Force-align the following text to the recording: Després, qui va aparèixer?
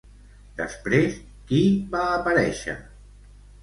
Després, 0.61 1.19
qui 1.53 1.63
va 1.95 2.05
aparèixer? 2.19 2.79